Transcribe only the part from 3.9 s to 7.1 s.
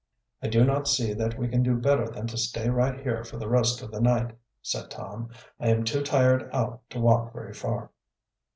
the night," said Tom. "I am too tired out to